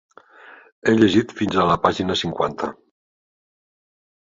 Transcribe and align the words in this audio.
He 0.85 0.93
llegit 1.01 1.35
fins 1.43 1.59
a 1.59 1.67
la 1.75 1.77
pàgina 1.85 2.19
cinquanta. 2.25 2.75